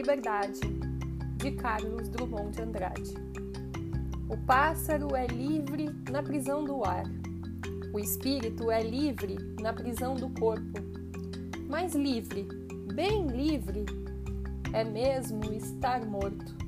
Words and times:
liberdade, 0.00 0.60
de 1.36 1.50
Carlos 1.52 2.08
Drummond 2.08 2.56
de 2.56 2.62
Andrade. 2.62 3.14
O 4.30 4.36
pássaro 4.46 5.14
é 5.14 5.26
livre 5.26 5.90
na 6.10 6.22
prisão 6.22 6.64
do 6.64 6.82
ar. 6.82 7.04
O 7.92 7.98
espírito 7.98 8.70
é 8.70 8.82
livre 8.82 9.36
na 9.60 9.74
prisão 9.74 10.14
do 10.14 10.30
corpo. 10.30 10.80
Mas 11.68 11.94
livre, 11.94 12.48
bem 12.94 13.26
livre, 13.26 13.84
é 14.72 14.82
mesmo 14.84 15.44
estar 15.52 16.06
morto. 16.06 16.59